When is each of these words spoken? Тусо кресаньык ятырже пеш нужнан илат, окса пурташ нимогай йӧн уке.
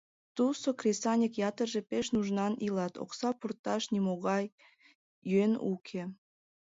Тусо 0.35 0.69
кресаньык 0.79 1.33
ятырже 1.49 1.81
пеш 1.89 2.05
нужнан 2.15 2.53
илат, 2.65 2.93
окса 3.03 3.29
пурташ 3.39 3.83
нимогай 3.93 4.45
йӧн 5.31 5.53
уке. 5.73 6.03